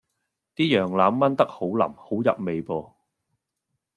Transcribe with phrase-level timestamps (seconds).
[0.55, 2.91] 啲羊腩炆得好腍好入味噃